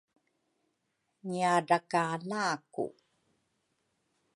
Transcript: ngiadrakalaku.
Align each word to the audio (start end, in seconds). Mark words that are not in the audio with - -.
ngiadrakalaku. 1.27 2.85